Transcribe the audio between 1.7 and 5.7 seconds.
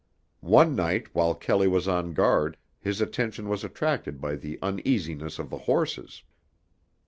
on guard his attention was attracted by the uneasiness of the